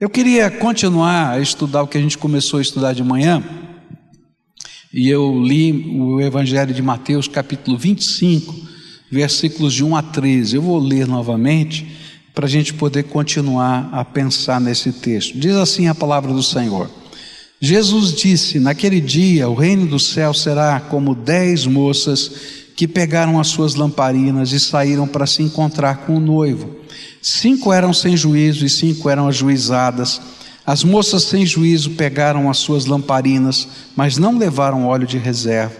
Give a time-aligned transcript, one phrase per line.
[0.00, 3.42] Eu queria continuar a estudar o que a gente começou a estudar de manhã,
[4.94, 8.54] e eu li o Evangelho de Mateus, capítulo 25,
[9.10, 10.54] versículos de 1 a 13.
[10.54, 11.84] Eu vou ler novamente
[12.32, 15.36] para a gente poder continuar a pensar nesse texto.
[15.36, 16.88] Diz assim a palavra do Senhor.
[17.60, 22.30] Jesus disse: Naquele dia o reino do céu será como dez moças
[22.78, 26.76] que pegaram as suas lamparinas e saíram para se encontrar com o noivo.
[27.20, 30.20] Cinco eram sem juízo e cinco eram ajuizadas.
[30.64, 35.74] As moças sem juízo pegaram as suas lamparinas, mas não levaram óleo de reserva.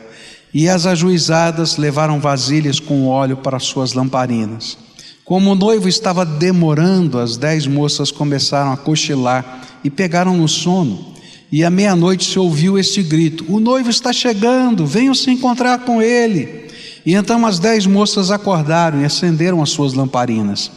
[0.52, 4.76] E as ajuizadas levaram vasilhas com óleo para as suas lamparinas.
[5.24, 11.14] Como o noivo estava demorando, as dez moças começaram a cochilar e pegaram no sono.
[11.52, 16.02] E à meia-noite se ouviu este grito: O noivo está chegando, venham se encontrar com
[16.02, 16.66] ele.
[17.08, 20.70] E então as dez moças acordaram e acenderam as suas lamparinas.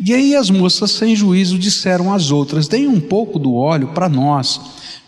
[0.00, 4.08] E aí as moças, sem juízo, disseram às outras: Deem um pouco do óleo para
[4.08, 4.58] nós,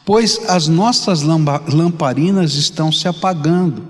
[0.05, 3.85] pois as nossas lamparinas estão se apagando.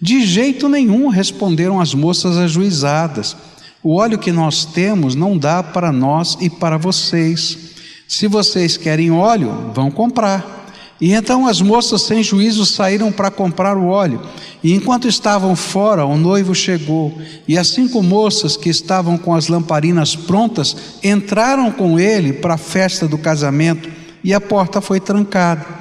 [0.00, 3.36] De jeito nenhum, responderam as moças ajuizadas.
[3.82, 7.58] O óleo que nós temos não dá para nós e para vocês.
[8.06, 10.59] Se vocês querem óleo, vão comprar.
[11.00, 14.20] E então as moças sem juízo saíram para comprar o óleo.
[14.62, 17.16] E enquanto estavam fora, o noivo chegou.
[17.48, 22.58] E as cinco moças que estavam com as lamparinas prontas entraram com ele para a
[22.58, 23.88] festa do casamento.
[24.22, 25.80] E a porta foi trancada.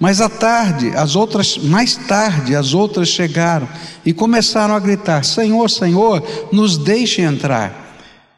[0.00, 3.68] Mas à tarde, as outras, mais tarde, as outras chegaram
[4.04, 7.85] e começaram a gritar: Senhor, Senhor, nos deixe entrar.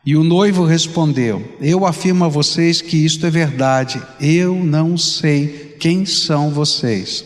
[0.04, 4.00] E o noivo respondeu: Eu afirmo a vocês que isto é verdade.
[4.20, 7.24] Eu não sei quem são vocês?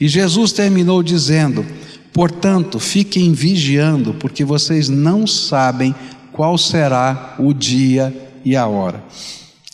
[0.00, 1.64] E Jesus terminou dizendo:
[2.12, 5.94] Portanto, fiquem vigiando, porque vocês não sabem
[6.32, 9.02] qual será o dia e a hora.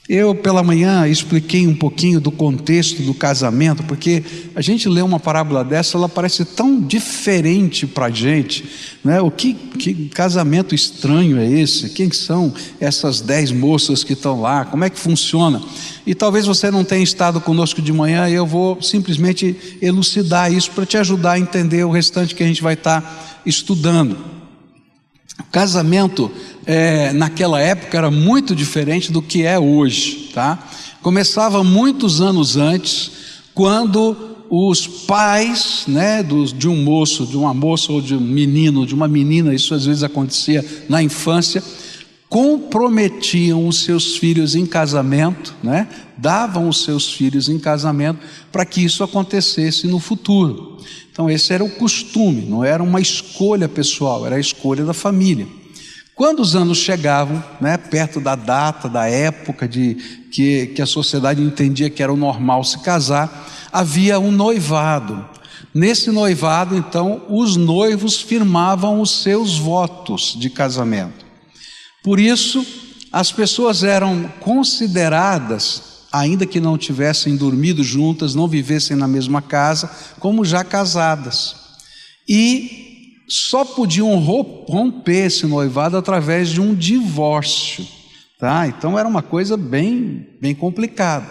[0.09, 5.21] Eu, pela manhã, expliquei um pouquinho do contexto do casamento, porque a gente lê uma
[5.21, 8.65] parábola dessa, ela parece tão diferente para a gente.
[9.05, 9.21] Né?
[9.21, 11.91] O que, que casamento estranho é esse?
[11.91, 14.65] Quem são essas dez moças que estão lá?
[14.65, 15.61] Como é que funciona?
[16.07, 20.71] E talvez você não tenha estado conosco de manhã, e eu vou simplesmente elucidar isso
[20.71, 24.38] para te ajudar a entender o restante que a gente vai estar tá estudando.
[25.41, 26.31] O casamento
[26.67, 30.59] é, naquela época era muito diferente do que é hoje, tá?
[31.03, 33.11] Começava muitos anos antes,
[33.55, 34.17] quando
[34.51, 38.95] os pais, né, do, de um moço, de uma moça ou de um menino, de
[38.95, 41.63] uma menina, isso às vezes acontecia na infância,
[42.29, 45.89] comprometiam os seus filhos em casamento, né?
[46.17, 48.21] davam os seus filhos em casamento
[48.53, 50.77] para que isso acontecesse no futuro.
[51.11, 55.47] Então, esse era o costume, não era uma escolha pessoal, era a escolha da família.
[56.15, 59.95] Quando os anos chegavam, né, perto da data, da época de
[60.33, 65.25] que, que a sociedade entendia que era o normal se casar, havia um noivado.
[65.73, 71.28] Nesse noivado, então, os noivos firmavam os seus votos de casamento.
[72.03, 72.65] Por isso,
[73.13, 79.91] as pessoas eram consideradas ainda que não tivessem dormido juntas, não vivessem na mesma casa,
[80.19, 81.57] como já casadas.
[82.29, 87.87] E só podiam romper esse noivado através de um divórcio.
[88.39, 88.67] Tá?
[88.67, 91.27] Então era uma coisa bem, bem complicada.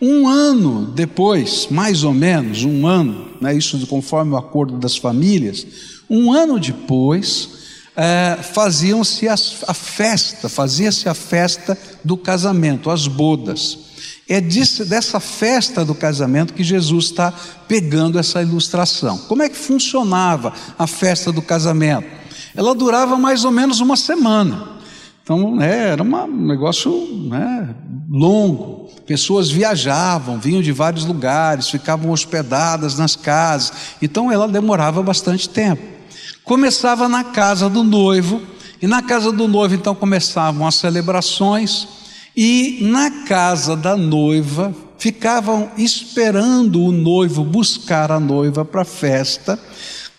[0.00, 5.66] Um ano depois, mais ou menos, um ano, né, isso conforme o acordo das famílias,
[6.08, 7.59] um ano depois,
[8.02, 9.36] é, faziam-se a
[9.74, 13.78] festa, fazia-se a festa do casamento, as bodas.
[14.26, 17.30] É disso, dessa festa do casamento que Jesus está
[17.68, 19.18] pegando essa ilustração.
[19.28, 22.06] Como é que funcionava a festa do casamento?
[22.54, 24.78] Ela durava mais ou menos uma semana.
[25.22, 26.90] Então, né, era uma, um negócio
[27.28, 27.74] né,
[28.10, 28.88] longo.
[29.06, 33.72] Pessoas viajavam, vinham de vários lugares, ficavam hospedadas nas casas.
[34.00, 35.99] Então, ela demorava bastante tempo.
[36.44, 38.42] Começava na casa do noivo,
[38.82, 41.86] e na casa do noivo, então, começavam as celebrações
[42.34, 49.58] e na casa da noiva ficavam esperando o noivo buscar a noiva para a festa.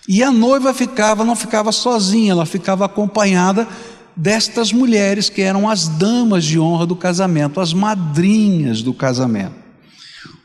[0.08, 3.68] E a noiva ficava, não ficava sozinha, ela ficava acompanhada
[4.16, 9.61] destas mulheres que eram as damas de honra do casamento, as madrinhas do casamento.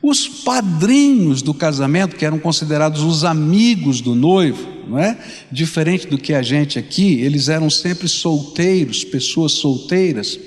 [0.08, 5.18] Os padrinhos do casamento, que eram considerados os amigos do noivo, não é?
[5.50, 10.38] Diferente do que a gente aqui, eles eram sempre solteiros, pessoas solteiras.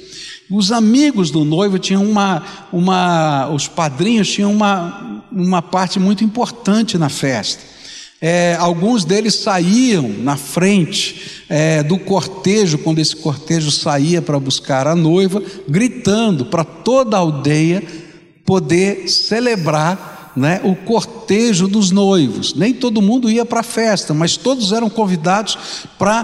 [0.49, 2.41] Os amigos do noivo tinham uma,
[2.71, 7.61] uma os padrinhos tinham uma, uma parte muito importante na festa.
[8.21, 14.87] É, alguns deles saíam na frente é, do cortejo, quando esse cortejo saía para buscar
[14.87, 17.83] a noiva, gritando para toda a aldeia
[18.49, 22.55] poder celebrar né, o cortejo dos noivos.
[22.55, 25.55] Nem todo mundo ia para a festa, mas todos eram convidados
[25.99, 26.23] para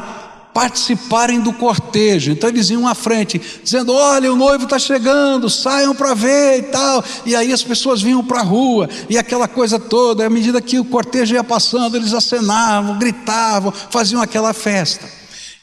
[0.51, 2.31] participarem do cortejo.
[2.31, 6.63] Então eles iam à frente, dizendo: Olha, o noivo está chegando, saiam para ver e
[6.63, 7.04] tal.
[7.27, 10.24] E aí as pessoas vinham para a rua, e aquela coisa toda.
[10.24, 15.07] E à medida que o cortejo ia passando, eles acenavam, gritavam, faziam aquela festa.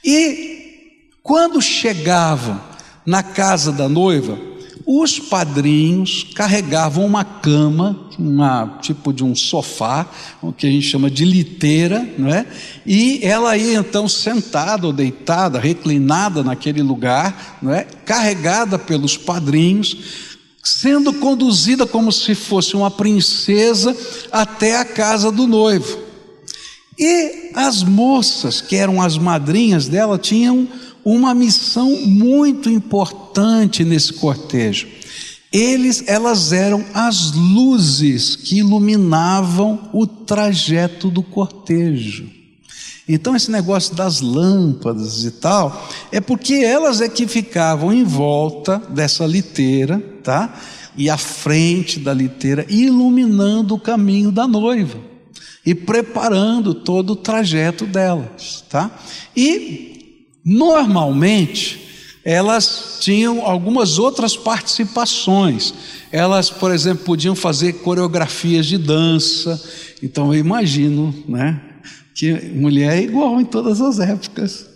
[0.04, 0.92] E
[1.24, 2.60] quando chegavam
[3.04, 4.51] na casa da noiva,
[4.86, 10.06] os padrinhos carregavam uma cama, uma tipo de um sofá,
[10.40, 12.46] o que a gente chama de liteira, não é?
[12.84, 17.84] E ela ia então sentada ou deitada, reclinada naquele lugar, não é?
[18.04, 19.96] Carregada pelos padrinhos,
[20.62, 23.96] sendo conduzida como se fosse uma princesa
[24.30, 25.98] até a casa do noivo.
[26.98, 30.68] E as moças, que eram as madrinhas dela, tinham
[31.04, 34.88] uma missão muito importante nesse cortejo.
[35.52, 42.26] Eles, elas eram as luzes que iluminavam o trajeto do cortejo.
[43.06, 48.78] Então, esse negócio das lâmpadas e tal, é porque elas é que ficavam em volta
[48.88, 50.58] dessa liteira, tá?
[50.96, 54.98] E à frente da liteira, iluminando o caminho da noiva
[55.64, 58.90] e preparando todo o trajeto delas, tá?
[59.36, 59.91] E
[60.44, 61.82] Normalmente,
[62.24, 65.74] elas tinham algumas outras participações.
[66.10, 69.60] Elas, por exemplo, podiam fazer coreografias de dança.
[70.02, 71.60] Então eu imagino, né,
[72.14, 74.71] que mulher é igual em todas as épocas.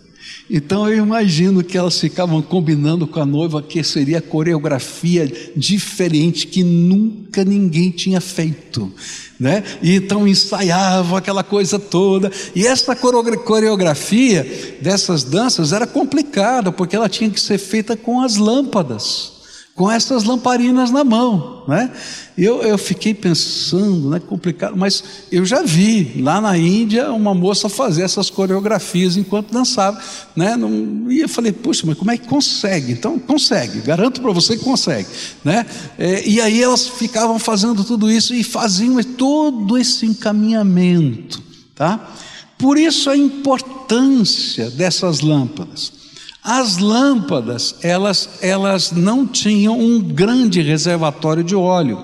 [0.49, 6.63] Então eu imagino que elas ficavam combinando com a noiva que seria coreografia diferente que
[6.63, 8.91] nunca ninguém tinha feito
[9.39, 9.63] né?
[9.81, 12.31] E então ensaiavam aquela coisa toda.
[12.55, 18.37] E essa coreografia dessas danças era complicada, porque ela tinha que ser feita com as
[18.37, 19.36] lâmpadas
[19.77, 21.91] com essas lamparinas na mão, né?
[22.35, 27.69] Eu, eu fiquei pensando, né, complicado, mas eu já vi lá na Índia uma moça
[27.69, 30.01] fazer essas coreografias enquanto dançava,
[30.35, 30.57] né?
[30.57, 32.91] Não, e eu falei, puxa, mas como é que consegue?
[32.91, 35.07] Então consegue, garanto para você que consegue,
[35.43, 35.63] né?
[35.95, 41.39] É, e aí elas ficavam fazendo tudo isso e faziam todo esse encaminhamento,
[41.75, 42.15] tá?
[42.57, 46.06] Por isso a importância dessas lâmpadas.
[46.49, 52.01] As lâmpadas, elas, elas não tinham um grande reservatório de óleo,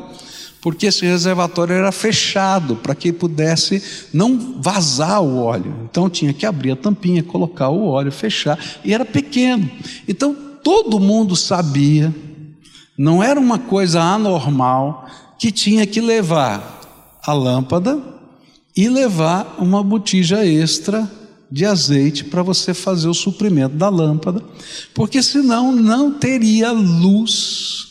[0.59, 3.81] porque esse reservatório era fechado para que pudesse
[4.13, 5.73] não vazar o óleo.
[5.89, 9.71] Então tinha que abrir a tampinha, colocar o óleo, fechar, e era pequeno.
[10.05, 12.13] Então todo mundo sabia,
[12.97, 15.07] não era uma coisa anormal,
[15.39, 16.81] que tinha que levar
[17.25, 17.97] a lâmpada
[18.75, 21.09] e levar uma botija extra
[21.53, 24.44] de azeite para você fazer o suprimento da lâmpada,
[24.91, 27.89] porque senão não teria luz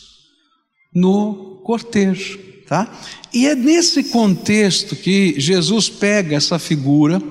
[0.93, 2.37] no cortejo,
[2.67, 2.91] tá?
[3.33, 7.21] E é nesse contexto que Jesus pega essa figura,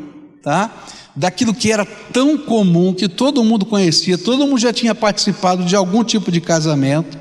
[0.43, 0.75] tá?
[1.15, 5.77] Daquilo que era tão comum, que todo mundo conhecia, todo mundo já tinha participado de
[5.77, 7.19] algum tipo de casamento,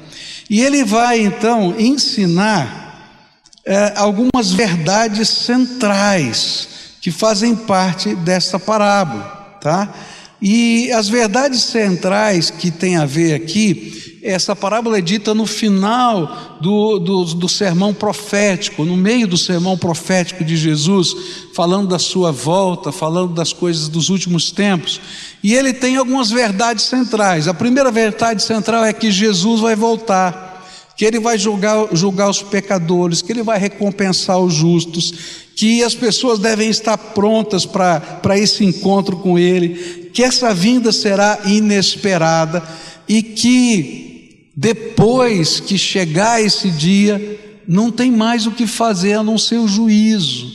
[0.50, 3.28] e ele vai então ensinar
[3.66, 6.71] é, algumas verdades centrais
[7.02, 9.24] que fazem parte desta parábola,
[9.60, 9.92] tá?
[10.40, 16.60] E as verdades centrais que tem a ver aqui, essa parábola é dita no final
[16.62, 21.16] do, do, do, sermão profético, no meio do sermão profético de Jesus,
[21.56, 25.02] falando da sua volta, falando das coisas dos últimos tempos.
[25.44, 27.48] E ele tem algumas verdades centrais.
[27.48, 30.51] A primeira verdade central é que Jesus vai voltar
[30.96, 35.14] que Ele vai julgar, julgar os pecadores, que Ele vai recompensar os justos,
[35.56, 41.40] que as pessoas devem estar prontas para esse encontro com Ele, que essa vinda será
[41.46, 42.64] inesperada
[43.08, 44.12] e que
[44.56, 49.68] depois que chegar esse dia, não tem mais o que fazer a não ser o
[49.68, 50.52] juízo,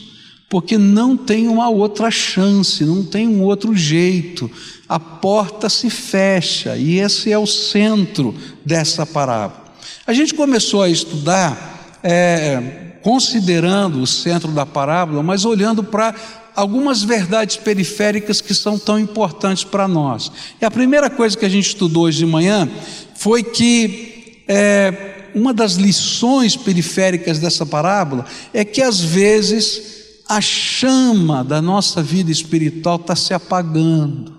[0.49, 4.49] porque não tem uma outra chance, não tem um outro jeito,
[4.87, 9.66] a porta se fecha, e esse é o centro dessa parábola.
[10.07, 12.61] A gente começou a estudar é,
[13.03, 16.15] considerando o centro da parábola, mas olhando para
[16.55, 20.31] algumas verdades periféricas que são tão importantes para nós.
[20.61, 22.69] E a primeira coisa que a gente estudou hoje de manhã
[23.15, 31.43] foi que é, uma das lições periféricas dessa parábola é que às vezes a chama
[31.43, 34.37] da nossa vida espiritual está se apagando.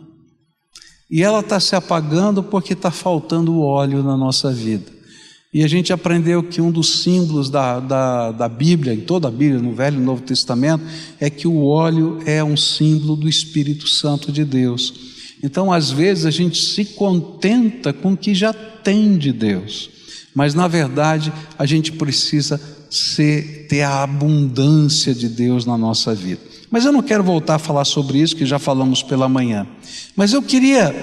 [1.11, 4.98] E ela está se apagando porque está faltando óleo na nossa vida.
[5.53, 9.31] E a gente aprendeu que um dos símbolos da, da, da Bíblia, em toda a
[9.31, 10.85] Bíblia, no Velho e Novo Testamento,
[11.19, 14.93] é que o óleo é um símbolo do Espírito Santo de Deus.
[15.43, 19.91] Então, às vezes, a gente se contenta com o que já tem de Deus.
[20.35, 26.41] mas na verdade a gente precisa ser, ter a abundância de Deus na nossa vida.
[26.71, 29.67] Mas eu não quero voltar a falar sobre isso, que já falamos pela manhã.
[30.15, 30.95] Mas eu queria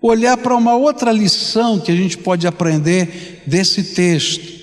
[0.00, 4.56] olhar para uma outra lição que a gente pode aprender desse texto.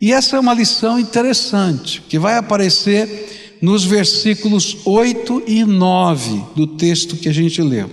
[0.00, 6.66] E essa é uma lição interessante, que vai aparecer nos versículos 8 e 9 do
[6.66, 7.90] texto que a gente leu.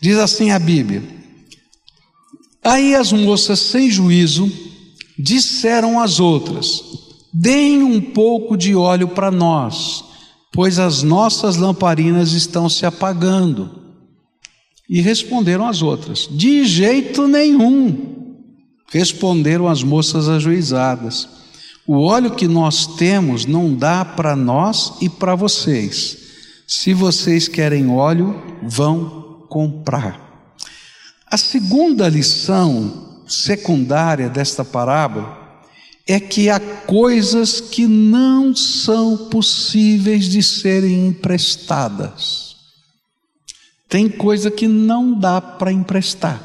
[0.00, 1.02] Diz assim a Bíblia:
[2.64, 4.50] Aí as moças sem juízo
[5.18, 6.82] disseram às outras:
[7.32, 10.04] Deem um pouco de óleo para nós,
[10.52, 13.81] pois as nossas lamparinas estão se apagando.
[14.92, 18.36] E responderam as outras: De jeito nenhum.
[18.90, 21.26] Responderam as moças ajuizadas:
[21.86, 26.18] O óleo que nós temos não dá para nós e para vocês.
[26.68, 30.52] Se vocês querem óleo, vão comprar.
[31.26, 35.64] A segunda lição secundária desta parábola
[36.06, 42.51] é que há coisas que não são possíveis de serem emprestadas.
[43.92, 46.42] Tem coisa que não dá para emprestar.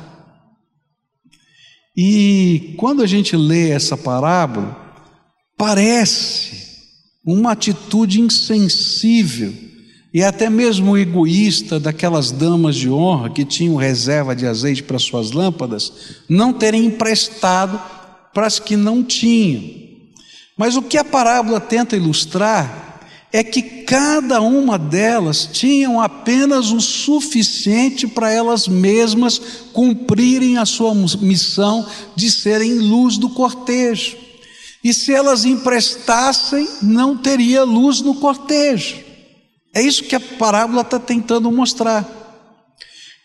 [1.96, 4.75] E quando a gente lê essa parábola,
[5.58, 6.68] parece
[7.25, 9.54] uma atitude insensível
[10.13, 15.32] e até mesmo egoísta daquelas damas de honra que tinham reserva de azeite para suas
[15.32, 17.82] lâmpadas, não terem emprestado
[18.34, 19.63] para as que não tinham.
[20.58, 22.87] Mas o que a parábola tenta ilustrar
[23.32, 29.40] é que cada uma delas tinham apenas o suficiente para elas mesmas
[29.74, 34.18] cumprirem a sua missão de serem luz do cortejo.
[34.84, 38.98] E se elas emprestassem, não teria luz no cortejo.
[39.74, 42.18] É isso que a parábola está tentando mostrar.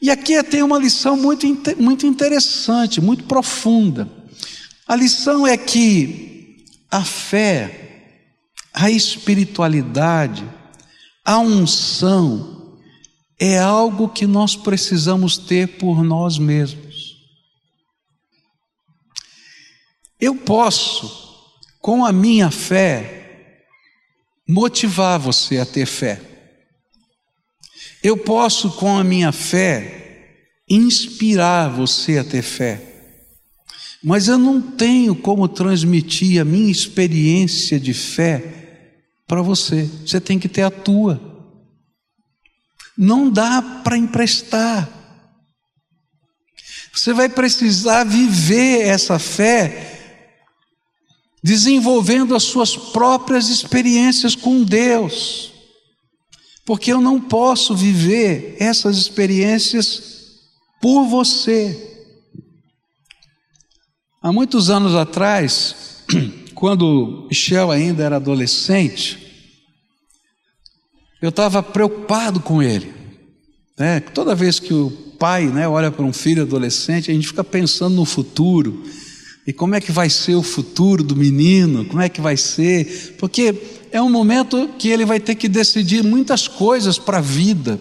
[0.01, 1.47] E aqui tem uma lição muito,
[1.79, 4.09] muito interessante, muito profunda.
[4.87, 7.82] A lição é que a fé,
[8.73, 10.49] a espiritualidade,
[11.25, 12.81] a unção
[13.39, 17.17] é algo que nós precisamos ter por nós mesmos.
[20.19, 21.51] Eu posso,
[21.81, 23.57] com a minha fé,
[24.49, 26.21] motivar você a ter fé.
[28.03, 32.81] Eu posso, com a minha fé, inspirar você a ter fé,
[34.03, 38.62] mas eu não tenho como transmitir a minha experiência de fé
[39.33, 39.89] para você.
[40.05, 41.19] Você tem que ter a tua.
[42.99, 44.87] Não dá para emprestar.
[46.93, 50.29] Você vai precisar viver essa fé
[51.43, 55.51] desenvolvendo as suas próprias experiências com Deus
[56.67, 60.03] porque eu não posso viver essas experiências
[60.79, 62.07] por você.
[64.23, 66.05] Há muitos anos atrás,
[66.55, 69.22] quando Michel ainda era adolescente,
[71.23, 72.93] eu estava preocupado com ele.
[73.79, 74.01] Né?
[74.01, 77.95] Toda vez que o pai né, olha para um filho adolescente, a gente fica pensando
[77.95, 78.83] no futuro.
[79.47, 81.85] E como é que vai ser o futuro do menino?
[81.85, 83.15] Como é que vai ser?
[83.19, 83.55] Porque
[83.93, 87.79] é um momento que ele vai ter que decidir muitas coisas para a vida.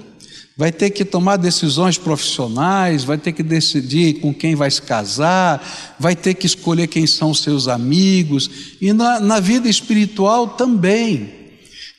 [0.55, 5.95] Vai ter que tomar decisões profissionais, vai ter que decidir com quem vai se casar,
[5.99, 11.31] vai ter que escolher quem são os seus amigos, e na, na vida espiritual também.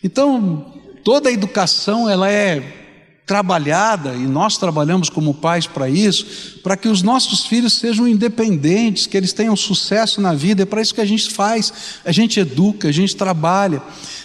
[0.05, 0.73] Então,
[1.03, 2.81] toda a educação ela é
[3.27, 9.07] trabalhada, e nós trabalhamos como pais para isso, para que os nossos filhos sejam independentes,
[9.07, 11.73] que eles tenham sucesso na vida, é para isso que a gente faz,
[12.05, 13.81] a gente educa, a gente trabalha.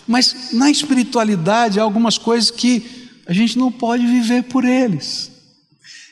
[0.08, 5.32] Mas na espiritualidade há algumas coisas que a gente não pode viver por eles.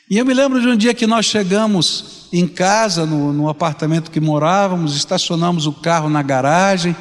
[0.08, 4.10] E eu me lembro de um dia que nós chegamos em casa, no, no apartamento
[4.10, 6.94] que morávamos, estacionamos o carro na garagem,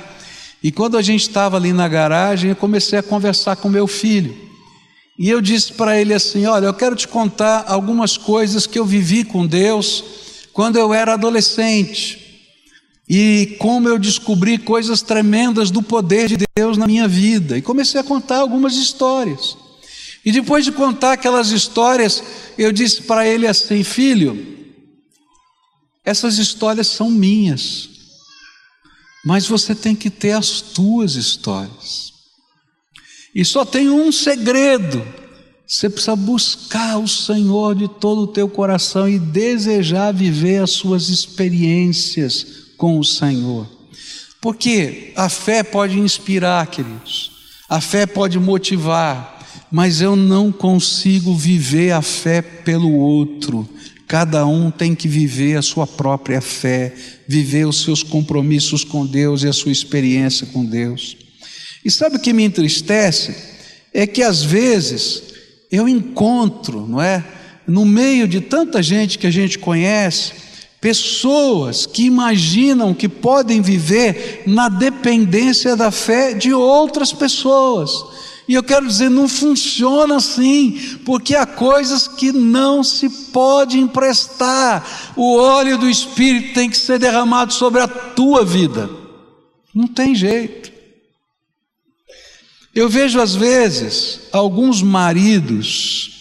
[0.65, 4.35] e quando a gente estava ali na garagem, eu comecei a conversar com meu filho.
[5.15, 8.83] E eu disse para ele assim: Olha, eu quero te contar algumas coisas que eu
[8.83, 10.03] vivi com Deus
[10.53, 12.49] quando eu era adolescente.
[13.07, 17.55] E como eu descobri coisas tremendas do poder de Deus na minha vida.
[17.55, 19.55] E comecei a contar algumas histórias.
[20.25, 22.23] E depois de contar aquelas histórias,
[22.57, 24.43] eu disse para ele assim: Filho,
[26.03, 27.94] essas histórias são minhas,
[29.25, 32.13] mas você tem que ter as tuas histórias.
[33.33, 35.03] E só tem um segredo:
[35.67, 41.09] você precisa buscar o Senhor de todo o teu coração e desejar viver as suas
[41.09, 42.45] experiências
[42.77, 43.67] com o Senhor.
[44.39, 47.31] Porque a fé pode inspirar, queridos,
[47.67, 53.67] a fé pode motivar, mas eu não consigo viver a fé pelo outro.
[54.07, 56.93] Cada um tem que viver a sua própria fé,
[57.27, 61.17] viver os seus compromissos com Deus e a sua experiência com Deus.
[61.83, 63.35] E sabe o que me entristece?
[63.93, 65.23] É que às vezes
[65.71, 67.23] eu encontro, não é?
[67.67, 70.33] No meio de tanta gente que a gente conhece,
[70.79, 77.91] pessoas que imaginam que podem viver na dependência da fé de outras pessoas.
[78.47, 85.13] E eu quero dizer, não funciona assim, porque há coisas que não se pode emprestar.
[85.15, 88.89] O óleo do Espírito tem que ser derramado sobre a tua vida.
[89.73, 90.71] Não tem jeito.
[92.73, 96.11] Eu vejo às vezes alguns maridos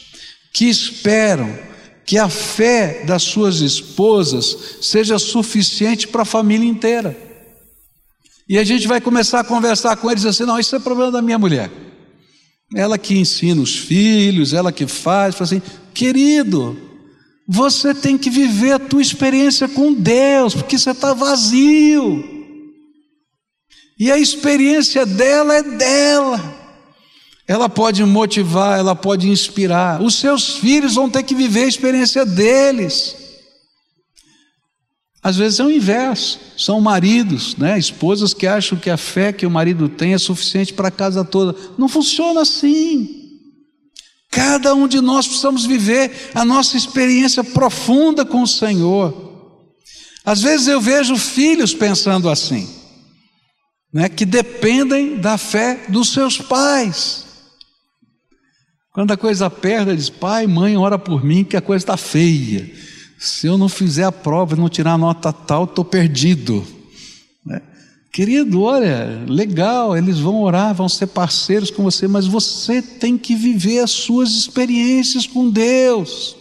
[0.52, 1.58] que esperam
[2.06, 7.16] que a fé das suas esposas seja suficiente para a família inteira.
[8.48, 11.22] E a gente vai começar a conversar com eles assim: não, isso é problema da
[11.22, 11.70] minha mulher.
[12.73, 16.76] Ela que ensina os filhos, ela que faz, fala assim, querido,
[17.47, 22.25] você tem que viver a tua experiência com Deus, porque você está vazio.
[23.99, 26.64] E a experiência dela é dela.
[27.47, 30.00] Ela pode motivar, ela pode inspirar.
[30.00, 33.23] Os seus filhos vão ter que viver a experiência deles.
[35.24, 39.46] Às vezes é o inverso, são maridos, né, esposas que acham que a fé que
[39.46, 41.58] o marido tem é suficiente para a casa toda.
[41.78, 43.22] Não funciona assim.
[44.30, 49.32] Cada um de nós precisamos viver a nossa experiência profunda com o Senhor.
[50.26, 52.68] Às vezes eu vejo filhos pensando assim,
[53.90, 57.24] né, que dependem da fé dos seus pais.
[58.92, 62.93] Quando a coisa aperta, diz: pai, mãe, ora por mim que a coisa está feia.
[63.18, 66.66] Se eu não fizer a prova e não tirar a nota tal, estou perdido.
[67.44, 67.61] Né?
[68.12, 73.35] Querido, olha, legal, eles vão orar, vão ser parceiros com você, mas você tem que
[73.35, 76.37] viver as suas experiências com Deus.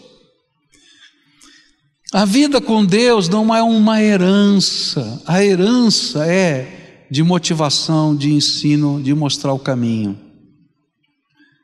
[2.13, 9.01] A vida com Deus não é uma herança, a herança é de motivação, de ensino,
[9.01, 10.15] de mostrar o caminho,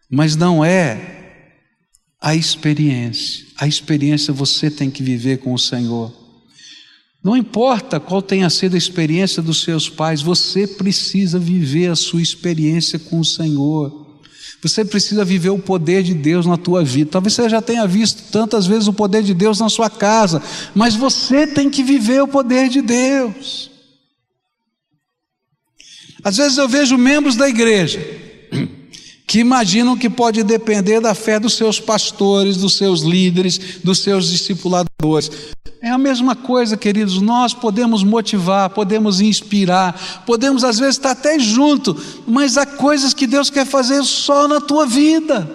[0.09, 1.18] mas não é
[2.21, 3.45] a experiência.
[3.57, 6.13] A experiência você tem que viver com o Senhor.
[7.23, 12.21] Não importa qual tenha sido a experiência dos seus pais, você precisa viver a sua
[12.21, 14.07] experiência com o Senhor.
[14.61, 17.11] Você precisa viver o poder de Deus na tua vida.
[17.11, 20.41] Talvez você já tenha visto tantas vezes o poder de Deus na sua casa,
[20.75, 23.71] mas você tem que viver o poder de Deus.
[26.21, 27.99] Às vezes eu vejo membros da igreja
[29.29, 34.27] que imaginam que pode depender da fé dos seus pastores, dos seus líderes, dos seus
[34.31, 35.29] discipuladores.
[35.79, 41.37] É a mesma coisa, queridos, nós podemos motivar, podemos inspirar, podemos às vezes estar até
[41.37, 45.47] junto, mas há coisas que Deus quer fazer só na tua vida.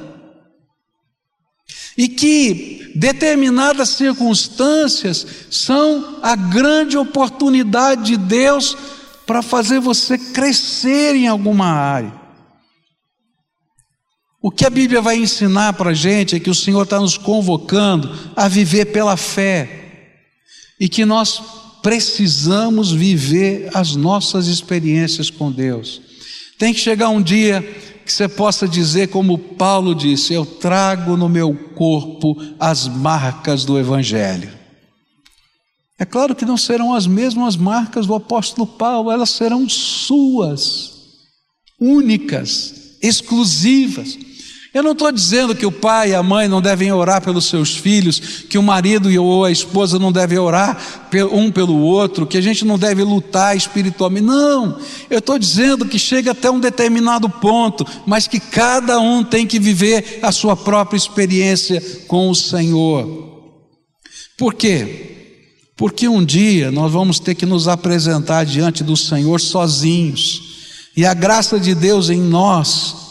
[1.99, 8.77] E que determinadas circunstâncias são a grande oportunidade de Deus
[9.27, 12.24] para fazer você crescer em alguma área.
[14.45, 17.17] O que a Bíblia vai ensinar para a gente é que o Senhor está nos
[17.17, 20.11] convocando a viver pela fé
[20.79, 21.43] e que nós
[21.83, 26.03] precisamos viver as nossas experiências com Deus.
[26.59, 27.63] Tem que chegar um dia
[28.05, 33.79] que você possa dizer, como Paulo disse: Eu trago no meu corpo as marcas do
[33.79, 34.53] Evangelho.
[35.99, 40.93] É claro que não serão as mesmas marcas do apóstolo Paulo, elas serão suas,
[41.81, 44.34] únicas, exclusivas.
[44.75, 47.77] Eu não estou dizendo que o pai e a mãe não devem orar pelos seus
[47.77, 50.77] filhos, que o marido ou a esposa não devem orar
[51.31, 54.27] um pelo outro, que a gente não deve lutar espiritualmente.
[54.27, 54.77] Não,
[55.09, 59.61] eu estou dizendo que chega até um determinado ponto, mas que cada um tem que
[59.61, 63.53] viver a sua própria experiência com o Senhor.
[64.37, 65.13] Por quê?
[65.77, 70.43] Porque um dia nós vamos ter que nos apresentar diante do Senhor sozinhos,
[70.97, 73.04] e a graça de Deus em nós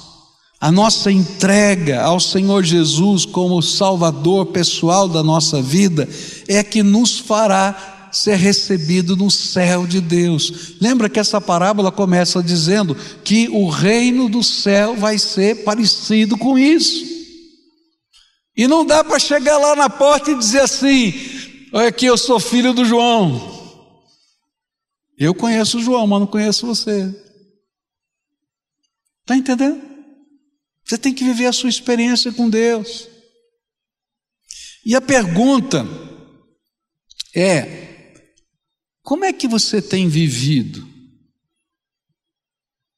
[0.64, 6.08] a nossa entrega ao Senhor Jesus como Salvador pessoal da nossa vida
[6.48, 10.76] é que nos fará ser recebido no céu de Deus.
[10.80, 12.96] Lembra que essa parábola começa dizendo
[13.26, 17.04] que o reino do céu vai ser parecido com isso.
[18.56, 21.14] E não dá para chegar lá na porta e dizer assim:
[21.74, 23.52] olha aqui, eu sou filho do João.
[25.18, 27.14] Eu conheço o João, mas não conheço você.
[29.24, 29.93] Está entendendo?
[30.86, 33.08] Você tem que viver a sua experiência com Deus.
[34.86, 35.86] E a pergunta
[37.36, 38.22] é:
[39.02, 40.88] como é que você tem vivido?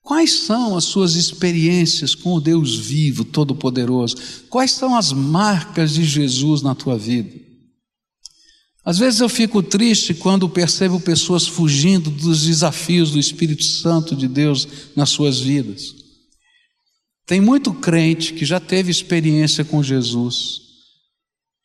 [0.01, 4.15] Quais são as suas experiências com o Deus vivo, todo-poderoso?
[4.49, 7.43] Quais são as marcas de Jesus na tua vida?
[8.83, 14.27] Às vezes eu fico triste quando percebo pessoas fugindo dos desafios do Espírito Santo de
[14.27, 16.04] Deus nas suas vidas.
[17.25, 20.65] Tem muito crente que já teve experiência com Jesus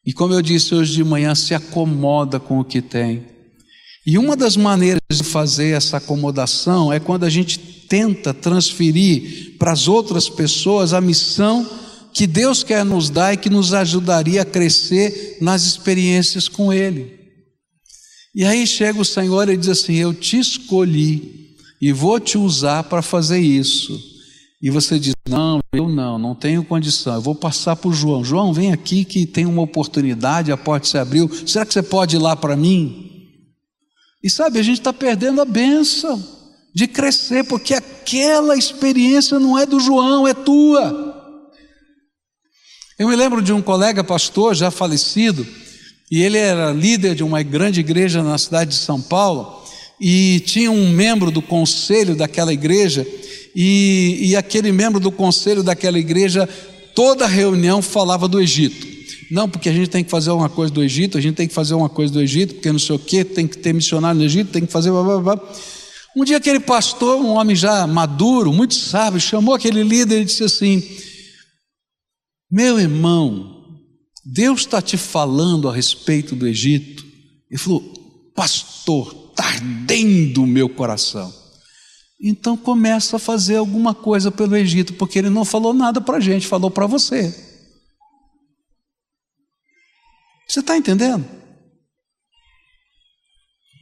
[0.04, 3.26] e, como eu disse hoje de manhã, se acomoda com o que tem.
[4.06, 9.72] E uma das maneiras de fazer essa acomodação é quando a gente tenta transferir para
[9.72, 11.68] as outras pessoas a missão
[12.12, 17.20] que Deus quer nos dar e que nos ajudaria a crescer nas experiências com Ele.
[18.34, 22.84] E aí chega o Senhor e diz assim: Eu te escolhi e vou te usar
[22.84, 24.19] para fazer isso.
[24.60, 27.14] E você diz: Não, eu não, não tenho condição.
[27.14, 28.24] Eu vou passar para o João.
[28.24, 31.30] João, vem aqui que tem uma oportunidade, a porta se abriu.
[31.46, 33.10] Será que você pode ir lá para mim?
[34.22, 36.22] E sabe, a gente está perdendo a benção
[36.74, 41.16] de crescer, porque aquela experiência não é do João, é tua.
[42.98, 45.46] Eu me lembro de um colega pastor já falecido,
[46.10, 49.64] e ele era líder de uma grande igreja na cidade de São Paulo,
[50.00, 53.06] e tinha um membro do conselho daquela igreja,
[53.54, 56.48] e, e aquele membro do conselho daquela igreja,
[56.94, 58.88] toda reunião falava do Egito.
[59.30, 61.54] Não, porque a gente tem que fazer uma coisa do Egito, a gente tem que
[61.54, 64.24] fazer uma coisa do Egito, porque não sei o quê, tem que ter missionário no
[64.24, 64.90] Egito, tem que fazer.
[64.90, 65.52] Blá, blá, blá.
[66.16, 70.42] Um dia aquele pastor, um homem já maduro, muito sábio, chamou aquele líder e disse
[70.42, 70.82] assim:
[72.50, 73.78] meu irmão,
[74.24, 77.06] Deus está te falando a respeito do Egito.
[77.48, 77.80] Ele falou,
[78.34, 81.32] pastor, está ardendo o meu coração.
[82.20, 86.20] Então começa a fazer alguma coisa pelo Egito, porque ele não falou nada para a
[86.20, 87.34] gente, falou para você.
[90.46, 91.24] Você está entendendo?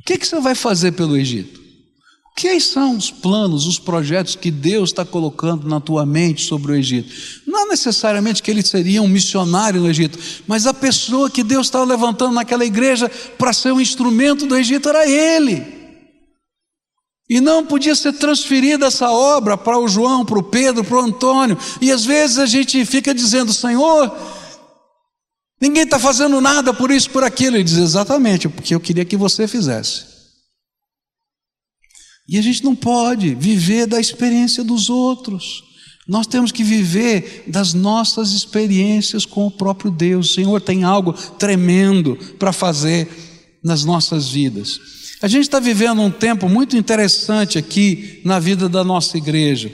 [0.01, 1.59] O que, que você vai fazer pelo Egito?
[2.41, 6.75] Quais são os planos, os projetos que Deus está colocando na tua mente sobre o
[6.77, 7.13] Egito?
[7.45, 11.85] Não necessariamente que ele seria um missionário no Egito, mas a pessoa que Deus estava
[11.85, 15.78] levantando naquela igreja para ser um instrumento do Egito era ele.
[17.29, 21.03] E não podia ser transferida essa obra para o João, para o Pedro, para o
[21.03, 21.59] Antônio.
[21.81, 24.17] E às vezes a gente fica dizendo: Senhor,
[25.61, 27.57] ninguém está fazendo nada por isso, por aquilo.
[27.57, 30.07] Ele diz: Exatamente, porque eu queria que você fizesse.
[32.27, 35.65] E a gente não pode viver da experiência dos outros.
[36.07, 40.31] Nós temos que viver das nossas experiências com o próprio Deus.
[40.31, 43.07] O Senhor tem algo tremendo para fazer
[43.63, 44.98] nas nossas vidas.
[45.21, 49.71] A gente está vivendo um tempo muito interessante aqui na vida da nossa igreja.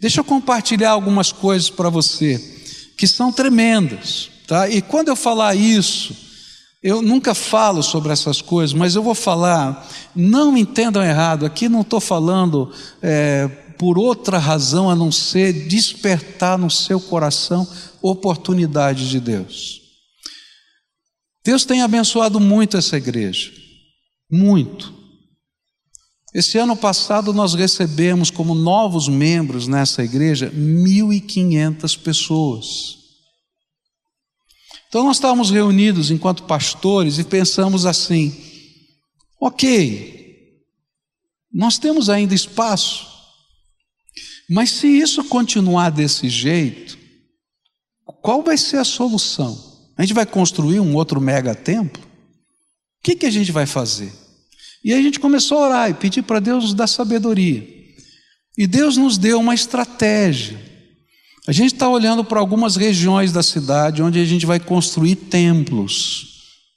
[0.00, 2.56] Deixa eu compartilhar algumas coisas para você
[2.96, 4.68] que são tremendas, tá?
[4.68, 6.16] E quando eu falar isso,
[6.82, 11.68] eu nunca falo sobre essas coisas, mas eu vou falar, não me entendam errado, aqui
[11.68, 13.46] não estou falando é,
[13.78, 17.66] por outra razão a não ser despertar no seu coração
[18.02, 19.80] oportunidades de Deus.
[21.44, 23.50] Deus tem abençoado muito essa igreja,
[24.30, 24.92] muito.
[26.34, 32.98] Esse ano passado nós recebemos como novos membros nessa igreja 1.500 pessoas.
[34.88, 38.34] Então nós estávamos reunidos enquanto pastores e pensamos assim:
[39.40, 40.58] ok,
[41.52, 43.06] nós temos ainda espaço,
[44.48, 46.98] mas se isso continuar desse jeito,
[48.22, 49.66] qual vai ser a solução?
[49.96, 52.07] A gente vai construir um outro mega templo?
[53.08, 54.12] Que, que a gente vai fazer?
[54.84, 57.66] E aí a gente começou a orar e pedir para Deus nos dar sabedoria.
[58.58, 60.60] E Deus nos deu uma estratégia.
[61.46, 66.26] A gente está olhando para algumas regiões da cidade onde a gente vai construir templos,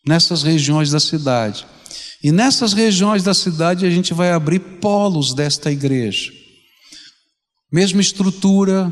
[0.08, 1.68] nessas regiões da cidade.
[2.24, 6.32] E nessas regiões da cidade a gente vai abrir polos desta igreja.
[7.70, 8.90] Mesma estrutura,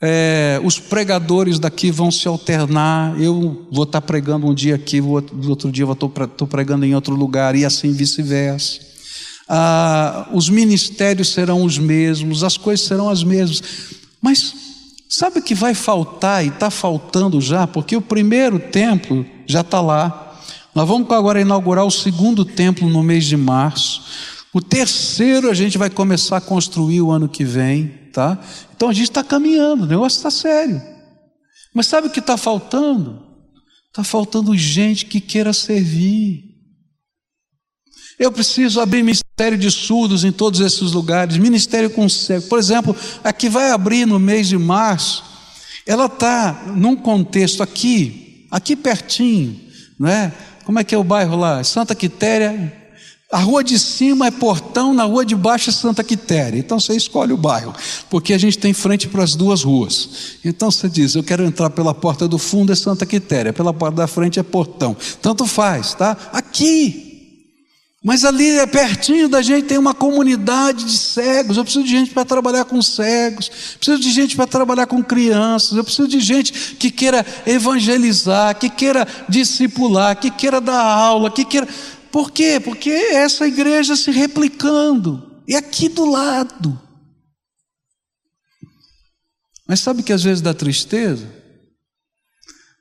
[0.00, 3.20] é, os pregadores daqui vão se alternar.
[3.20, 7.54] Eu vou estar pregando um dia aqui, vou, outro dia estou pregando em outro lugar,
[7.54, 8.80] e assim vice-versa.
[9.48, 13.62] Ah, os ministérios serão os mesmos, as coisas serão as mesmas.
[14.20, 14.54] Mas
[15.08, 17.66] Sabe o que vai faltar e está faltando já?
[17.66, 20.36] Porque o primeiro templo já está lá.
[20.74, 24.02] Nós vamos agora inaugurar o segundo templo no mês de março.
[24.52, 28.38] O terceiro a gente vai começar a construir o ano que vem, tá?
[28.74, 30.80] Então a gente está caminhando, o negócio está sério.
[31.74, 33.22] Mas sabe o que está faltando?
[33.88, 36.42] Está faltando gente que queira servir.
[38.18, 42.46] Eu preciso abrir ministério de surdos em todos esses lugares, ministério com cego.
[42.48, 45.22] Por exemplo, a que vai abrir no mês de março,
[45.86, 49.60] ela está num contexto aqui, aqui pertinho,
[50.00, 50.32] não é?
[50.64, 51.62] Como é que é o bairro lá?
[51.62, 52.85] Santa Quitéria.
[53.36, 56.58] A rua de cima é Portão, na rua de baixo é Santa Quitéria.
[56.58, 57.74] Então você escolhe o bairro,
[58.08, 60.38] porque a gente tem frente para as duas ruas.
[60.42, 63.96] Então você diz: Eu quero entrar pela porta do fundo, é Santa Quitéria, pela porta
[63.96, 64.96] da frente é Portão.
[65.20, 66.16] Tanto faz, tá?
[66.32, 67.02] Aqui.
[68.02, 71.56] Mas ali é pertinho da gente, tem uma comunidade de cegos.
[71.56, 75.76] Eu preciso de gente para trabalhar com cegos, preciso de gente para trabalhar com crianças,
[75.76, 81.44] eu preciso de gente que queira evangelizar, que queira discipular, que queira dar aula, que
[81.44, 81.66] queira.
[82.16, 82.58] Por quê?
[82.58, 86.80] Porque essa igreja se replicando, e aqui do lado.
[89.68, 91.30] Mas sabe que às vezes dá tristeza?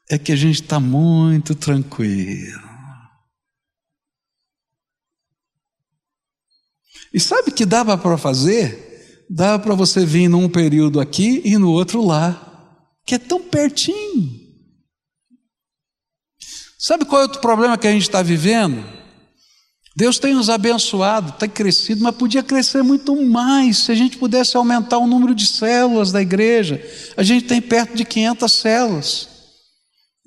[0.10, 2.63] É que a gente está muito tranquilo.
[7.13, 9.26] E sabe que dava para fazer?
[9.30, 14.45] Dava para você vir num período aqui e no outro lá, que é tão pertinho.
[16.80, 18.95] Sabe qual é o problema que a gente está vivendo?
[19.96, 24.58] Deus tem nos abençoado, tem crescido, mas podia crescer muito mais se a gente pudesse
[24.58, 26.84] aumentar o número de células da igreja.
[27.16, 29.30] A gente tem perto de 500 células.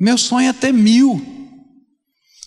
[0.01, 1.21] Meu sonho é ter mil.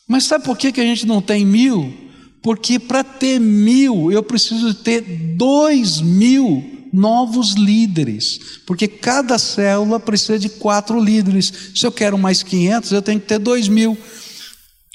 [0.07, 1.93] Mas sabe por que, a gente não tem mil?
[2.41, 5.01] Porque para ter mil, eu preciso ter
[5.37, 11.71] dois mil novos líderes, porque cada célula precisa de quatro líderes.
[11.75, 13.97] Se eu quero mais 500, eu tenho que ter dois mil.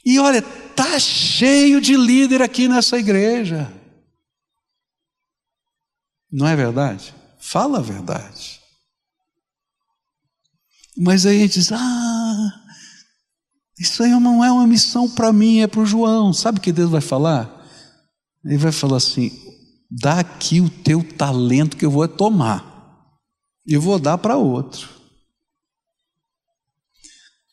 [0.06, 0.42] E olha,
[0.76, 3.72] Está cheio de líder aqui nessa igreja.
[6.30, 7.14] Não é verdade?
[7.38, 8.60] Fala a verdade.
[10.94, 12.62] Mas aí a gente diz: ah,
[13.78, 16.30] isso aí não é uma missão para mim, é para o João.
[16.30, 17.66] Sabe o que Deus vai falar?
[18.44, 19.32] Ele vai falar assim:
[19.90, 23.08] dá aqui o teu talento que eu vou tomar,
[23.66, 24.95] e vou dar para outro.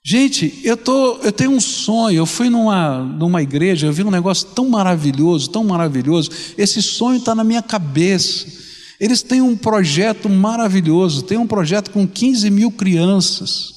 [0.06, 2.18] Gente, eu, tô, eu tenho um sonho.
[2.18, 6.30] Eu fui numa, numa igreja, eu vi um negócio tão maravilhoso, tão maravilhoso.
[6.58, 8.46] Esse sonho está na minha cabeça.
[9.00, 13.74] Eles têm um projeto maravilhoso, tem um projeto com 15 mil crianças.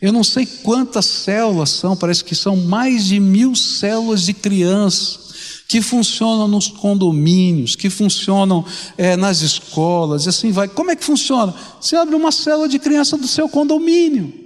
[0.00, 5.20] Eu não sei quantas células são, parece que são mais de mil células de crianças
[5.68, 8.64] que funcionam nos condomínios, que funcionam
[8.98, 10.66] é, nas escolas, e assim vai.
[10.66, 11.54] Como é que funciona?
[11.80, 14.41] Você abre uma célula de criança do seu condomínio.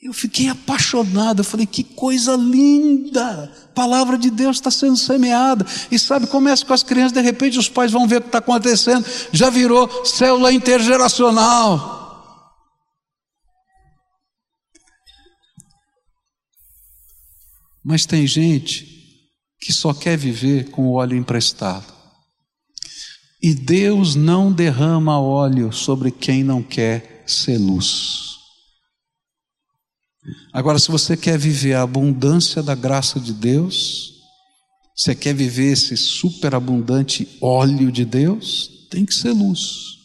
[0.00, 3.52] Eu fiquei apaixonado, eu falei, que coisa linda!
[3.74, 5.66] Palavra de Deus está sendo semeada.
[5.90, 8.38] E sabe, começa com as crianças, de repente os pais vão ver o que está
[8.38, 11.98] acontecendo, já virou célula intergeracional.
[17.84, 18.86] Mas tem gente
[19.60, 21.92] que só quer viver com o óleo emprestado.
[23.42, 28.27] E Deus não derrama óleo sobre quem não quer ser luz.
[30.52, 34.14] Agora, se você quer viver a abundância da graça de Deus,
[34.96, 39.98] você quer viver esse superabundante óleo de Deus, tem que ser luz.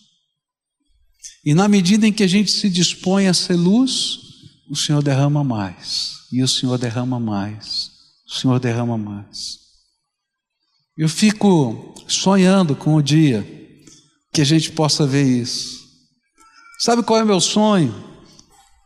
[1.44, 4.20] E na medida em que a gente se dispõe a ser luz,
[4.70, 7.92] o Senhor derrama mais, e o Senhor derrama mais,
[8.28, 9.58] o Senhor derrama mais.
[10.96, 13.44] Eu fico sonhando com o dia
[14.32, 15.84] que a gente possa ver isso.
[16.80, 18.13] Sabe qual é o meu sonho?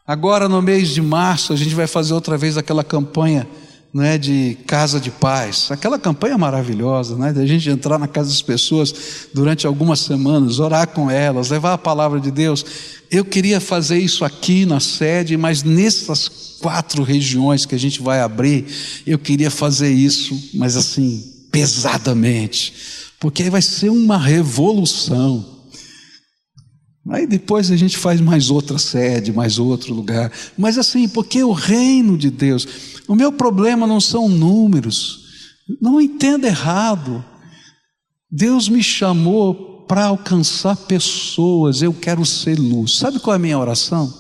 [0.08, 3.46] Agora, no mês de março, a gente vai fazer outra vez aquela campanha
[3.93, 5.72] não é, de casa de paz.
[5.72, 8.93] Aquela campanha maravilhosa, né, de a gente entrar na casa das pessoas
[9.34, 12.63] durante algumas semanas, orar com elas, levar a palavra de Deus.
[13.10, 18.22] Eu queria fazer isso aqui na sede, mas nessas quatro regiões que a gente vai
[18.22, 18.65] abrir,
[19.06, 22.74] eu queria fazer isso, mas assim, pesadamente,
[23.20, 25.57] porque aí vai ser uma revolução.
[27.10, 30.32] Aí depois a gente faz mais outra sede, mais outro lugar.
[30.58, 32.67] Mas assim, porque o reino de Deus,
[33.08, 35.26] o meu problema não são números.
[35.82, 37.24] Não entenda errado.
[38.30, 42.98] Deus me chamou para alcançar pessoas, eu quero ser luz.
[42.98, 44.13] Sabe qual é a minha oração?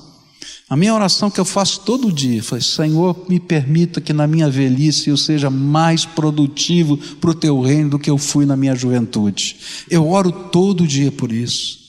[0.69, 4.49] A minha oração que eu faço todo dia foi: Senhor, me permita que na minha
[4.49, 8.75] velhice eu seja mais produtivo para o teu reino do que eu fui na minha
[8.75, 9.57] juventude.
[9.89, 11.86] Eu oro todo dia por isso.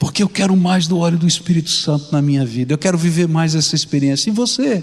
[0.00, 2.72] Porque eu quero mais do óleo do Espírito Santo na minha vida.
[2.72, 4.30] Eu quero viver mais essa experiência.
[4.30, 4.82] E você?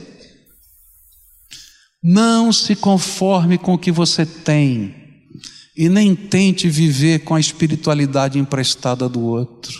[2.03, 4.95] Não se conforme com o que você tem.
[5.75, 9.75] E nem tente viver com a espiritualidade emprestada do outro.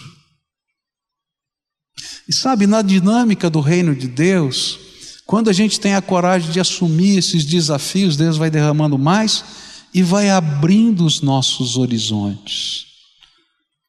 [2.28, 4.80] E sabe, na dinâmica do reino de Deus,
[5.28, 9.46] quando a gente tem a coragem de assumir esses desafios, Deus vai derramando mais
[9.94, 12.88] e vai abrindo os nossos horizontes.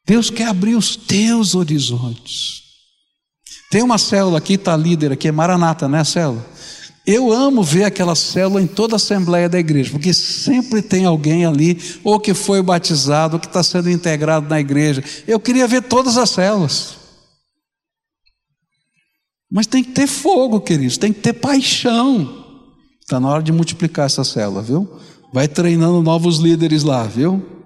[0.08, 2.62] Deus quer abrir os teus horizontes.
[3.70, 6.44] Tem uma célula aqui, está líder aqui, é Maranata, né, célula?
[7.06, 11.44] Eu amo ver aquela célula em toda a assembleia da igreja, porque sempre tem alguém
[11.44, 15.04] ali, ou que foi batizado, ou que está sendo integrado na igreja.
[15.26, 16.96] Eu queria ver todas as células.
[19.50, 22.46] Mas tem que ter fogo, queridos, tem que ter paixão.
[23.02, 24.88] Está na hora de multiplicar essa célula, viu?
[25.34, 27.57] Vai treinando novos líderes lá, viu?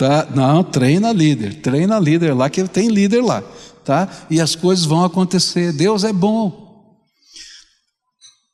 [0.00, 0.26] Tá?
[0.34, 3.42] Não, treina líder, treina líder lá, que tem líder lá,
[3.84, 4.08] tá?
[4.30, 5.74] E as coisas vão acontecer.
[5.74, 6.98] Deus é bom.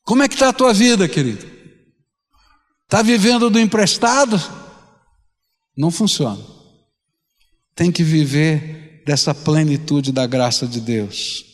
[0.02, 1.46] Como é que está a tua vida, querido?
[2.82, 4.42] Está vivendo do emprestado?
[5.78, 6.44] Não funciona.
[7.76, 11.44] Tem que viver dessa plenitude da graça de Deus.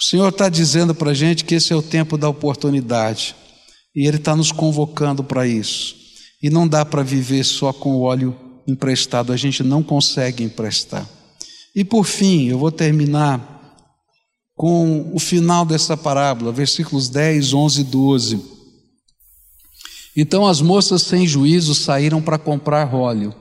[0.00, 3.36] O Senhor está dizendo para a gente que esse é o tempo da oportunidade.
[3.94, 5.94] E Ele está nos convocando para isso.
[6.42, 11.08] E não dá para viver só com o óleo emprestado, a gente não consegue emprestar.
[11.74, 13.56] E por fim, eu vou terminar
[14.56, 18.40] com o final dessa parábola, versículos 10, 11 e 12.
[20.16, 23.34] Então as moças sem juízo saíram para comprar óleo,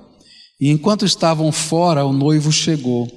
[0.59, 3.09] e enquanto estavam fora, o noivo chegou.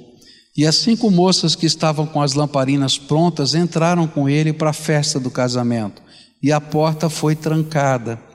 [0.55, 4.73] E as cinco moças que estavam com as lamparinas prontas entraram com ele para a
[4.73, 6.01] festa do casamento,
[6.41, 8.28] e a porta foi trancada.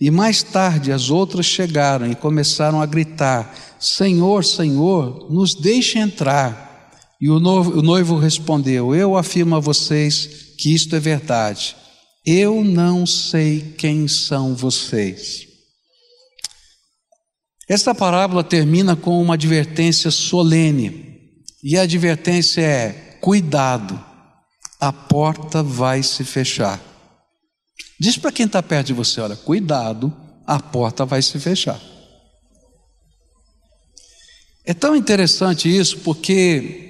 [0.00, 6.68] E mais tarde as outras chegaram e começaram a gritar: Senhor, Senhor, nos deixe entrar.
[7.20, 11.76] E o noivo, respondeu: Eu afirmo a vocês que isto é verdade.
[12.24, 15.46] Eu não sei quem são vocês.
[17.68, 21.08] Esta parábola termina com uma advertência solene.
[21.62, 24.00] E a advertência é: cuidado,
[24.78, 26.87] a porta vai se fechar.
[27.98, 30.14] Diz para quem está perto de você: olha, cuidado,
[30.46, 31.80] a porta vai se fechar.
[34.64, 36.88] É tão interessante isso porque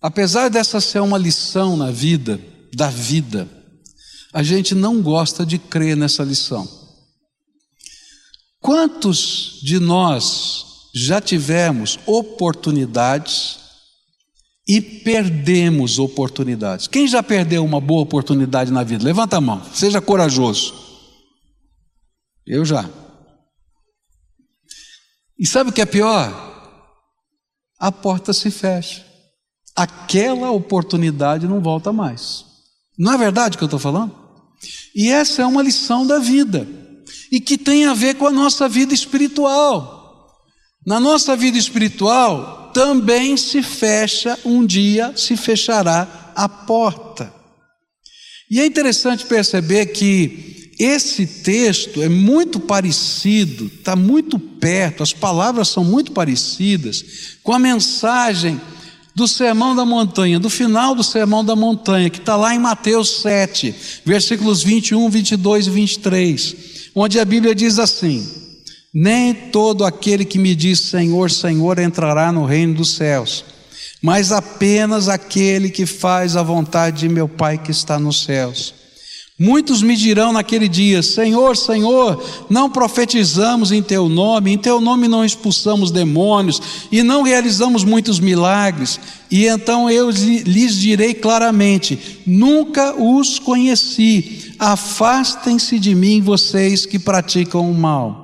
[0.00, 2.40] Apesar dessa ser uma lição na vida,
[2.74, 3.46] da vida,
[4.32, 6.66] a gente não gosta de crer nessa lição.
[8.58, 10.64] Quantos de nós
[10.94, 13.58] já tivemos oportunidades
[14.70, 16.86] e perdemos oportunidades?
[16.86, 19.04] Quem já perdeu uma boa oportunidade na vida?
[19.04, 20.72] Levanta a mão, seja corajoso.
[22.46, 22.88] Eu já.
[25.36, 26.46] E sabe o que é pior?
[27.80, 29.04] A porta se fecha
[29.74, 32.44] aquela oportunidade não volta mais.
[32.96, 34.14] Não é verdade o que eu estou falando?
[34.94, 36.68] E essa é uma lição da vida,
[37.32, 40.38] e que tem a ver com a nossa vida espiritual.
[40.86, 47.32] Na nossa vida espiritual também se fecha, um dia se fechará a porta.
[48.50, 55.68] E é interessante perceber que esse texto é muito parecido, está muito perto, as palavras
[55.68, 57.04] são muito parecidas
[57.42, 58.58] com a mensagem
[59.14, 63.20] do Sermão da Montanha, do final do Sermão da Montanha, que está lá em Mateus
[63.20, 63.74] 7,
[64.06, 66.56] versículos 21, 22 e 23,
[66.94, 68.26] onde a Bíblia diz assim:
[68.92, 73.44] Nem todo aquele que me diz Senhor, Senhor entrará no reino dos céus,
[74.02, 78.74] mas apenas aquele que faz a vontade de meu Pai que está nos céus.
[79.38, 85.08] Muitos me dirão naquele dia: Senhor, Senhor, não profetizamos em Teu nome, em Teu nome
[85.08, 86.60] não expulsamos demônios
[86.92, 89.00] e não realizamos muitos milagres.
[89.30, 97.70] E então eu lhes direi claramente: Nunca os conheci, afastem-se de mim, vocês que praticam
[97.70, 98.19] o mal.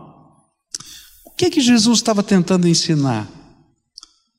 [1.36, 3.30] Que, é que Jesus estava tentando ensinar?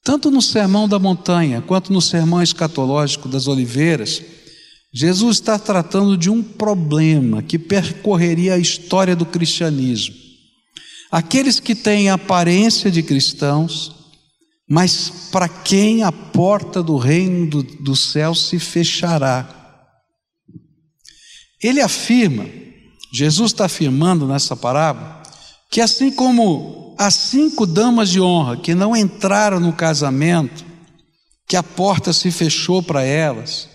[0.03, 4.21] Tanto no Sermão da Montanha quanto no Sermão Escatológico das Oliveiras,
[4.91, 10.15] Jesus está tratando de um problema que percorreria a história do cristianismo.
[11.11, 13.95] Aqueles que têm aparência de cristãos,
[14.67, 19.53] mas para quem a porta do reino do, do céu se fechará.
[21.61, 22.45] Ele afirma,
[23.11, 25.21] Jesus está afirmando nessa parábola,
[25.69, 30.65] que assim como as cinco damas de honra que não entraram no casamento,
[31.47, 33.69] que a porta se fechou para elas,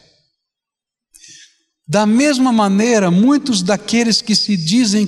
[1.87, 5.07] da mesma maneira, muitos daqueles que se dizem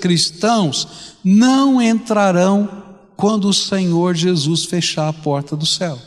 [0.00, 0.88] cristãos
[1.22, 5.98] não entrarão quando o Senhor Jesus fechar a porta do céu.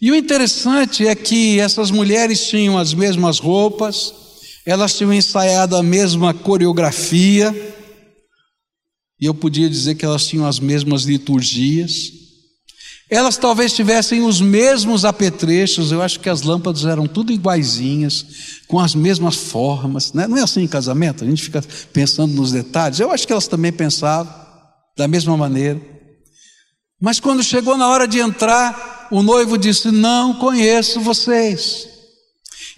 [0.00, 4.14] E o interessante é que essas mulheres tinham as mesmas roupas,
[4.64, 7.69] elas tinham ensaiado a mesma coreografia,
[9.20, 12.12] e eu podia dizer que elas tinham as mesmas liturgias,
[13.10, 18.24] elas talvez tivessem os mesmos apetrechos, eu acho que as lâmpadas eram tudo iguaizinhas,
[18.68, 20.12] com as mesmas formas.
[20.12, 20.28] Né?
[20.28, 21.60] Não é assim em casamento, a gente fica
[21.92, 23.00] pensando nos detalhes.
[23.00, 24.32] Eu acho que elas também pensavam
[24.96, 25.80] da mesma maneira.
[27.00, 31.88] Mas quando chegou na hora de entrar, o noivo disse: Não conheço vocês.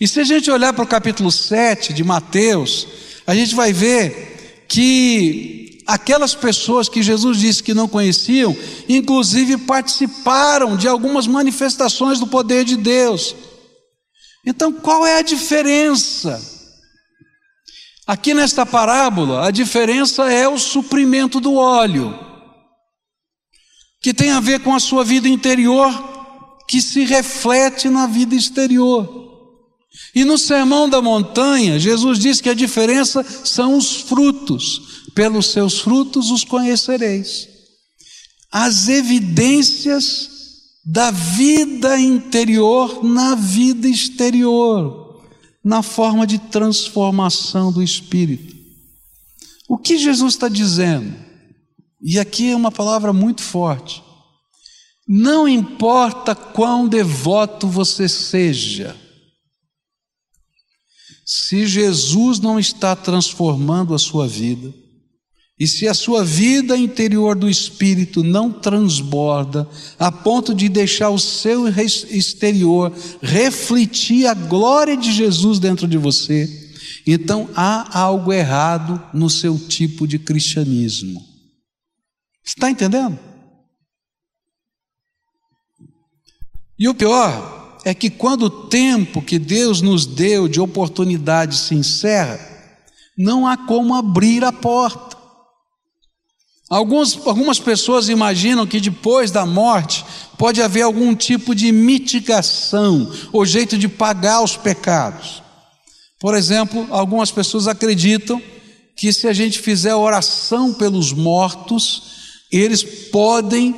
[0.01, 2.87] E se a gente olhar para o capítulo 7 de Mateus,
[3.27, 8.57] a gente vai ver que aquelas pessoas que Jesus disse que não conheciam,
[8.89, 13.35] inclusive participaram de algumas manifestações do poder de Deus.
[14.45, 16.41] Então, qual é a diferença?
[18.07, 22.19] Aqui nesta parábola, a diferença é o suprimento do óleo,
[24.01, 25.93] que tem a ver com a sua vida interior,
[26.69, 29.23] que se reflete na vida exterior.
[30.15, 35.81] E no Sermão da Montanha, Jesus diz que a diferença são os frutos, pelos seus
[35.81, 37.49] frutos os conhecereis.
[38.51, 40.31] As evidências
[40.85, 45.23] da vida interior na vida exterior,
[45.65, 48.57] na forma de transformação do espírito.
[49.69, 51.15] O que Jesus está dizendo?
[52.01, 54.03] E aqui é uma palavra muito forte.
[55.07, 58.97] Não importa quão devoto você seja,
[61.25, 64.75] se Jesus não está transformando a sua vida,
[65.63, 69.65] e se a sua vida interior do espírito não transborda
[69.97, 72.93] a ponto de deixar o seu exterior
[73.23, 76.51] refletir a glória de Jesus dentro de você,
[77.07, 81.25] então há algo errado no seu tipo de cristianismo.
[82.45, 83.17] Está entendendo?
[86.77, 91.77] E o pior é que quando o tempo que Deus nos deu de oportunidade se
[91.77, 92.41] encerra,
[93.17, 95.12] não há como abrir a porta.
[96.73, 100.03] Alguns, algumas pessoas imaginam que depois da morte
[100.39, 105.43] pode haver algum tipo de mitigação ou jeito de pagar os pecados.
[106.19, 108.41] Por exemplo, algumas pessoas acreditam
[108.97, 112.05] que se a gente fizer oração pelos mortos,
[112.51, 113.77] eles podem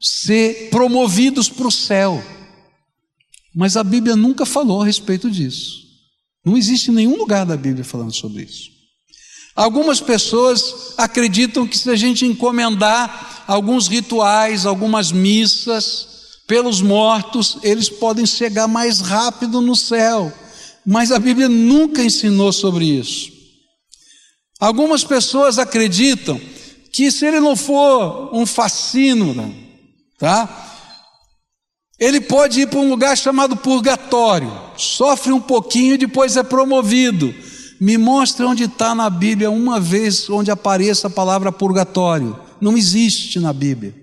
[0.00, 2.24] ser promovidos para o céu.
[3.54, 5.80] Mas a Bíblia nunca falou a respeito disso.
[6.42, 8.79] Não existe nenhum lugar da Bíblia falando sobre isso.
[9.60, 16.06] Algumas pessoas acreditam que se a gente encomendar alguns rituais, algumas missas
[16.46, 20.32] pelos mortos, eles podem chegar mais rápido no céu.
[20.86, 23.30] Mas a Bíblia nunca ensinou sobre isso.
[24.58, 26.40] Algumas pessoas acreditam
[26.90, 29.54] que se ele não for um fascínio,
[30.18, 30.48] tá?
[31.98, 37.34] Ele pode ir para um lugar chamado purgatório, sofre um pouquinho e depois é promovido.
[37.80, 42.38] Me mostre onde está na Bíblia uma vez onde apareça a palavra purgatório.
[42.60, 43.94] Não existe na Bíblia.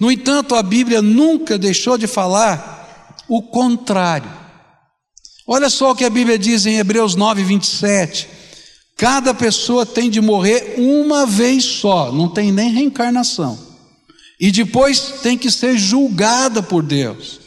[0.00, 4.30] No entanto, a Bíblia nunca deixou de falar o contrário.
[5.46, 8.28] Olha só o que a Bíblia diz em Hebreus 9, 27.
[8.96, 13.68] Cada pessoa tem de morrer uma vez só, não tem nem reencarnação
[14.40, 17.40] e depois tem que ser julgada por Deus.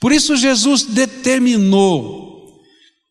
[0.00, 2.25] Por isso Jesus determinou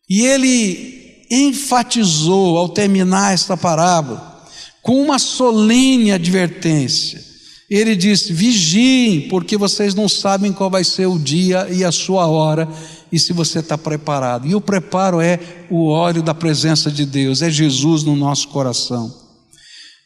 [0.08, 4.36] e ele enfatizou ao terminar esta parábola
[4.82, 7.20] com uma solene advertência.
[7.68, 12.28] Ele disse: vigiem, porque vocês não sabem qual vai ser o dia e a sua
[12.28, 12.68] hora,
[13.10, 14.46] e se você está preparado.
[14.46, 19.12] E o preparo é o óleo da presença de Deus, é Jesus no nosso coração.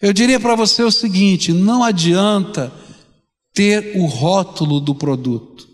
[0.00, 2.72] Eu diria para você o seguinte: não adianta
[3.52, 5.68] ter o rótulo do produto.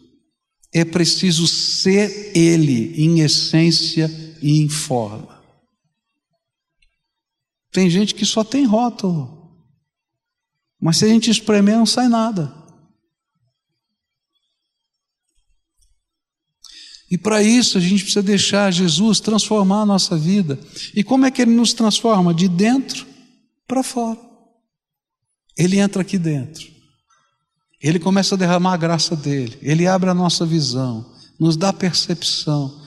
[0.78, 4.10] É preciso ser ele em essência
[4.42, 5.42] e em forma.
[7.72, 9.56] Tem gente que só tem rótulo,
[10.78, 12.54] mas se a gente espremer, não sai nada.
[17.10, 20.60] E para isso a gente precisa deixar Jesus transformar a nossa vida.
[20.94, 22.34] E como é que ele nos transforma?
[22.34, 23.06] De dentro
[23.66, 24.20] para fora.
[25.56, 26.75] Ele entra aqui dentro.
[27.82, 31.04] Ele começa a derramar a graça dele, ele abre a nossa visão,
[31.38, 32.80] nos dá percepção,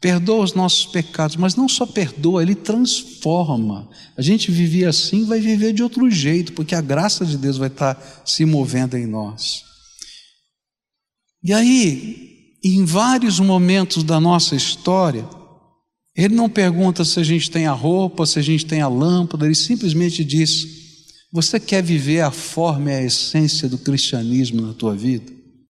[0.00, 3.88] perdoa os nossos pecados, mas não só perdoa, ele transforma.
[4.16, 7.68] A gente vivia assim, vai viver de outro jeito, porque a graça de Deus vai
[7.68, 9.64] estar se movendo em nós.
[11.42, 15.28] E aí, em vários momentos da nossa história,
[16.16, 19.44] ele não pergunta se a gente tem a roupa, se a gente tem a lâmpada,
[19.44, 20.85] ele simplesmente diz:
[21.36, 25.35] você quer viver a forma e a essência do cristianismo na tua vida?